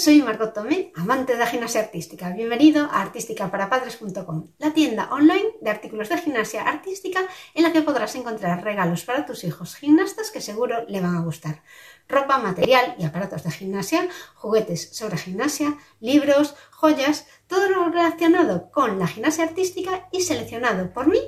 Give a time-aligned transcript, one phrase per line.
[0.00, 2.30] Soy Margot Tomé, amante de la gimnasia artística.
[2.30, 7.20] Bienvenido a artísticaparapadres.com, la tienda online de artículos de gimnasia artística
[7.52, 11.20] en la que podrás encontrar regalos para tus hijos gimnastas que seguro le van a
[11.20, 11.62] gustar.
[12.08, 18.98] Ropa, material y aparatos de gimnasia, juguetes sobre gimnasia, libros, joyas, todo lo relacionado con
[18.98, 21.20] la gimnasia artística y seleccionado por mí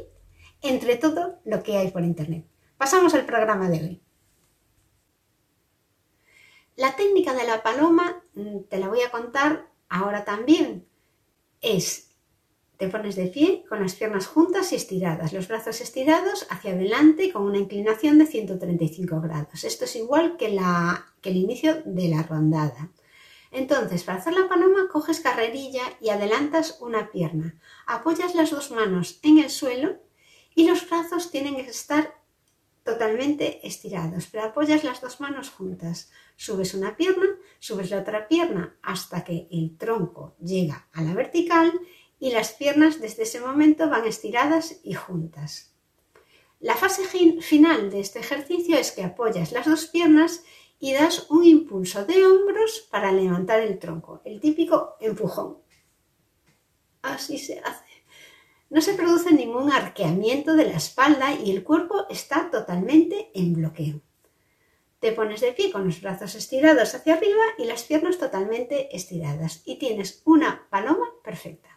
[0.62, 2.46] entre todo lo que hay por internet.
[2.78, 4.02] Pasamos al programa de hoy.
[6.76, 10.86] La técnica de la paloma, mm, te la voy a contar ahora también,
[11.60, 12.12] es
[12.82, 17.32] te pones de pie con las piernas juntas y estiradas, los brazos estirados hacia adelante
[17.32, 19.62] con una inclinación de 135 grados.
[19.62, 22.90] Esto es igual que, la, que el inicio de la rondada.
[23.52, 27.54] Entonces, para hacer la paloma, coges carrerilla y adelantas una pierna.
[27.86, 29.98] Apoyas las dos manos en el suelo
[30.54, 32.21] y los brazos tienen que estar
[32.84, 36.10] totalmente estirados, pero apoyas las dos manos juntas.
[36.36, 37.26] Subes una pierna,
[37.58, 41.72] subes la otra pierna hasta que el tronco llega a la vertical
[42.18, 45.74] y las piernas desde ese momento van estiradas y juntas.
[46.60, 50.44] La fase final de este ejercicio es que apoyas las dos piernas
[50.78, 55.58] y das un impulso de hombros para levantar el tronco, el típico empujón.
[57.02, 57.81] Así se hace.
[58.72, 64.00] No se produce ningún arqueamiento de la espalda y el cuerpo está totalmente en bloqueo.
[64.98, 69.60] Te pones de pie con los brazos estirados hacia arriba y las piernas totalmente estiradas
[69.66, 71.68] y tienes una paloma perfecta.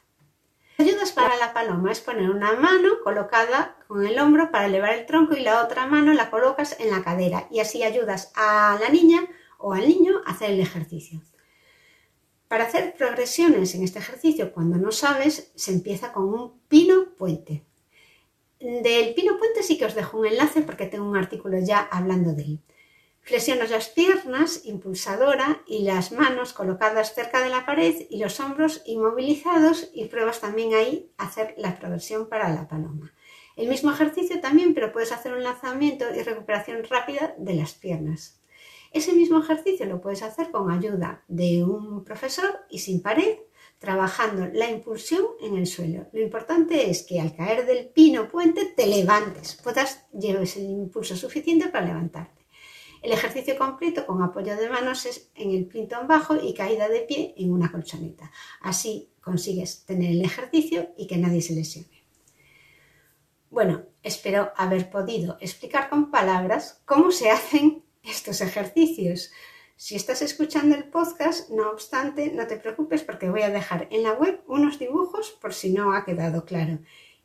[0.77, 5.05] Ayudas para la paloma es poner una mano colocada con el hombro para elevar el
[5.05, 8.87] tronco y la otra mano la colocas en la cadera y así ayudas a la
[8.87, 11.19] niña o al niño a hacer el ejercicio.
[12.47, 17.63] Para hacer progresiones en este ejercicio, cuando no sabes, se empieza con un pino puente.
[18.59, 22.33] Del pino puente sí que os dejo un enlace porque tengo un artículo ya hablando
[22.33, 22.59] de él.
[23.21, 28.83] Flexionas las piernas, impulsadora, y las manos colocadas cerca de la pared y los hombros
[28.85, 33.13] inmovilizados y pruebas también ahí hacer la progresión para la paloma.
[33.55, 38.39] El mismo ejercicio también, pero puedes hacer un lanzamiento y recuperación rápida de las piernas.
[38.95, 43.39] Ese mismo ejercicio lo puedes hacer con ayuda de un profesor y sin pared,
[43.77, 46.07] trabajando la impulsión en el suelo.
[46.13, 51.17] Lo importante es que al caer del pino puente te levantes, puedas lleves el impulso
[51.17, 52.45] suficiente para levantarte.
[53.01, 57.01] El ejercicio completo con apoyo de manos es en el pintón bajo y caída de
[57.01, 58.31] pie en una colchoneta.
[58.61, 62.05] Así consigues tener el ejercicio y que nadie se lesione.
[63.49, 69.31] Bueno, espero haber podido explicar con palabras cómo se hacen estos ejercicios.
[69.75, 74.03] Si estás escuchando el podcast, no obstante, no te preocupes porque voy a dejar en
[74.03, 76.79] la web unos dibujos por si no ha quedado claro.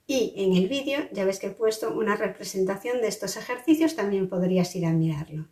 [0.06, 4.28] Y en el vídeo ya ves que he puesto una representación de estos ejercicios, también
[4.28, 5.46] podrías ir a mirarlo.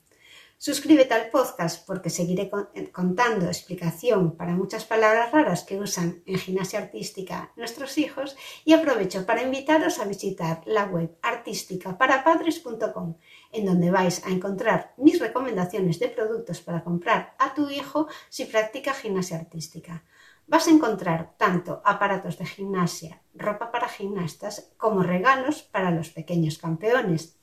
[0.60, 6.36] Suscríbete al podcast porque seguiré eh, contando explicación para muchas palabras raras que usan en
[6.36, 13.14] gimnasia artística nuestros hijos y aprovecho para invitaros a visitar la web artísticaparapadres.com
[13.52, 18.44] en donde vais a encontrar mis recomendaciones de productos para comprar a tu hijo si
[18.44, 20.02] practica gimnasia artística.
[20.48, 26.58] Vas a encontrar tanto aparatos de gimnasia, ropa para gimnastas, como regalos para los pequeños
[26.58, 27.38] campeones.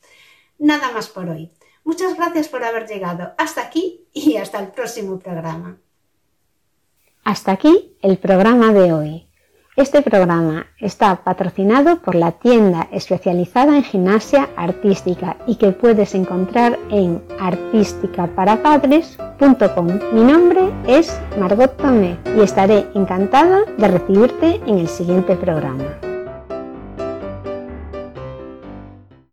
[0.58, 1.54] Nada más por hoy.
[1.86, 5.78] Muchas gracias por haber llegado hasta aquí y hasta el próximo programa.
[7.24, 9.28] Hasta aquí el programa de hoy.
[9.76, 16.80] Este programa está patrocinado por la tienda especializada en gimnasia artística y que puedes encontrar
[16.90, 19.88] en artísticaparapadres.com.
[20.14, 26.00] Mi nombre es Margot Tomé y estaré encantada de recibirte en el siguiente programa.